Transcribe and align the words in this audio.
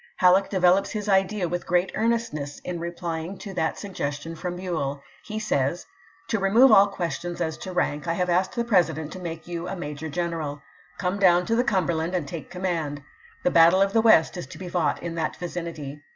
Halleck 0.17 0.49
develops 0.49 0.89
his 0.89 1.07
idea 1.07 1.47
with 1.47 1.67
great 1.67 1.91
earnestness 1.93 2.57
in 2.63 2.79
replying 2.79 3.37
to 3.37 3.53
that 3.53 3.77
suggestion 3.77 4.35
from 4.35 4.57
BueU. 4.57 4.99
He 5.23 5.37
says: 5.37 5.85
To 6.29 6.39
remove 6.39 6.71
aU 6.71 6.87
questions 6.87 7.39
as 7.39 7.55
to 7.59 7.71
rank, 7.71 8.07
I 8.07 8.13
have 8.13 8.27
asked 8.27 8.55
the 8.55 8.63
President 8.63 9.13
to 9.13 9.19
make 9.19 9.47
you 9.47 9.67
a 9.67 9.75
major 9.75 10.09
general. 10.09 10.63
Come 10.97 11.19
down 11.19 11.45
to 11.45 11.55
the 11.55 11.63
Cumberland 11.63 12.15
and 12.15 12.27
take 12.27 12.49
command. 12.49 13.03
The 13.43 13.51
battle 13.51 13.79
of 13.83 13.93
the 13.93 14.01
West 14.01 14.37
is 14.37 14.47
to 14.47 14.57
be 14.57 14.69
fought 14.69 15.03
in 15.03 15.13
that 15.13 15.35
vicinity. 15.35 15.99